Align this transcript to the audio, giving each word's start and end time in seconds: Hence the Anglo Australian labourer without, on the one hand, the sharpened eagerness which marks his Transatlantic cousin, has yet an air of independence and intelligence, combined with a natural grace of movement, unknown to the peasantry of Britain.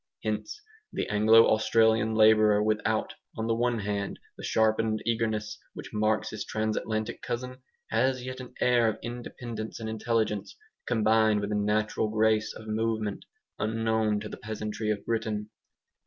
Hence 0.23 0.59
the 0.91 1.07
Anglo 1.09 1.45
Australian 1.47 2.15
labourer 2.15 2.63
without, 2.63 3.13
on 3.37 3.45
the 3.45 3.53
one 3.53 3.77
hand, 3.77 4.17
the 4.35 4.43
sharpened 4.43 4.99
eagerness 5.05 5.59
which 5.75 5.93
marks 5.93 6.31
his 6.31 6.43
Transatlantic 6.43 7.21
cousin, 7.21 7.61
has 7.91 8.23
yet 8.25 8.39
an 8.39 8.55
air 8.59 8.87
of 8.87 8.97
independence 9.03 9.79
and 9.79 9.87
intelligence, 9.87 10.57
combined 10.87 11.39
with 11.39 11.51
a 11.51 11.55
natural 11.55 12.09
grace 12.09 12.51
of 12.51 12.67
movement, 12.67 13.25
unknown 13.59 14.19
to 14.21 14.27
the 14.27 14.37
peasantry 14.37 14.89
of 14.89 15.05
Britain. 15.05 15.51